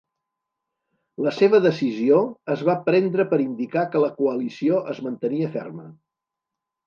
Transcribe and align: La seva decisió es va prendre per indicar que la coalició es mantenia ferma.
La 1.25 1.33
seva 1.39 1.59
decisió 1.65 2.21
es 2.55 2.63
va 2.69 2.75
prendre 2.87 3.25
per 3.33 3.39
indicar 3.45 3.83
que 3.95 4.01
la 4.05 4.11
coalició 4.21 4.79
es 4.95 5.03
mantenia 5.09 5.51
ferma. 5.59 5.85